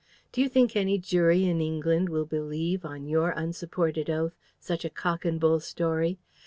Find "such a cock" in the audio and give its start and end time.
4.59-5.25